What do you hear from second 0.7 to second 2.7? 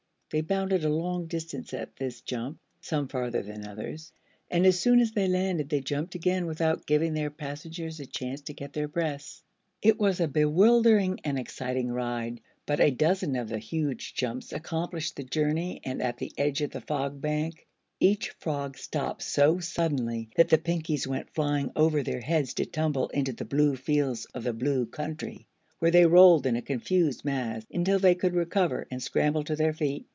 a long distance at this jump